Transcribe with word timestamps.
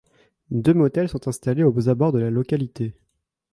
Deux 0.49 0.73
motels 0.73 1.09
sont 1.09 1.27
installés 1.27 1.63
aux 1.63 1.87
abords 1.87 2.11
de 2.11 2.17
la 2.17 2.31
localité. 2.31 2.95